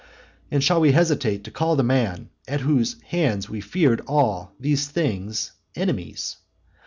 And 0.49 0.63
shall 0.63 0.81
we 0.81 0.93
hesitate 0.93 1.43
to 1.43 1.51
call 1.51 1.75
the 1.75 1.83
men 1.83 2.31
at 2.47 2.61
whose 2.61 2.95
hands 3.09 3.47
we 3.49 3.61
feared 3.61 4.01
all 4.07 4.51
these 4.59 4.87
things 4.87 5.51
enemies? 5.75 6.37